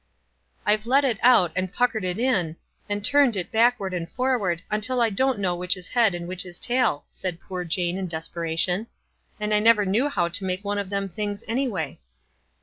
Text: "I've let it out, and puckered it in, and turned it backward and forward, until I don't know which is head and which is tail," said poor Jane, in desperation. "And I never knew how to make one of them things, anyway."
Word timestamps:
"I've 0.65 0.87
let 0.87 1.03
it 1.05 1.19
out, 1.21 1.51
and 1.55 1.71
puckered 1.71 2.03
it 2.03 2.17
in, 2.17 2.55
and 2.89 3.05
turned 3.05 3.35
it 3.37 3.51
backward 3.51 3.93
and 3.93 4.09
forward, 4.13 4.63
until 4.71 4.99
I 4.99 5.11
don't 5.11 5.37
know 5.37 5.55
which 5.55 5.77
is 5.77 5.89
head 5.89 6.15
and 6.15 6.27
which 6.27 6.43
is 6.43 6.57
tail," 6.57 7.05
said 7.11 7.39
poor 7.39 7.63
Jane, 7.63 7.99
in 7.99 8.07
desperation. 8.07 8.87
"And 9.39 9.53
I 9.53 9.59
never 9.59 9.85
knew 9.85 10.09
how 10.09 10.27
to 10.27 10.43
make 10.43 10.65
one 10.65 10.79
of 10.79 10.89
them 10.89 11.07
things, 11.07 11.43
anyway." 11.47 11.99